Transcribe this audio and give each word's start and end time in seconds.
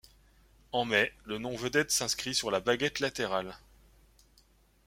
En 0.71 0.83
mai, 0.83 1.11
le 1.25 1.37
nom 1.37 1.55
Vedette 1.55 1.91
s'inscrit 1.91 2.33
sur 2.33 2.49
la 2.49 2.59
baguette 2.59 2.99
latérale. 3.01 3.55